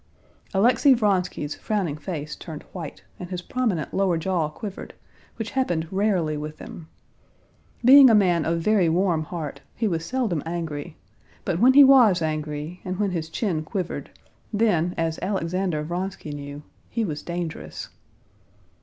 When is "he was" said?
9.75-10.03, 11.73-12.19, 16.89-17.21